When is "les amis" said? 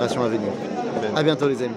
1.48-1.74